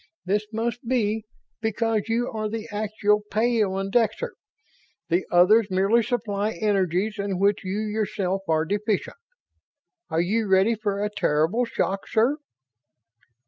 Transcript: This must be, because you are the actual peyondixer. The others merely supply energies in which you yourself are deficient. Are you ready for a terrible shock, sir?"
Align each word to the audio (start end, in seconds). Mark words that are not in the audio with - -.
This 0.25 0.47
must 0.51 0.87
be, 0.87 1.25
because 1.61 2.09
you 2.09 2.27
are 2.31 2.49
the 2.49 2.67
actual 2.71 3.21
peyondixer. 3.31 4.31
The 5.09 5.27
others 5.31 5.67
merely 5.69 6.01
supply 6.01 6.53
energies 6.59 7.19
in 7.19 7.37
which 7.37 7.63
you 7.63 7.81
yourself 7.81 8.41
are 8.47 8.65
deficient. 8.65 9.17
Are 10.09 10.19
you 10.19 10.47
ready 10.47 10.73
for 10.73 11.03
a 11.03 11.11
terrible 11.15 11.65
shock, 11.65 12.07
sir?" 12.07 12.37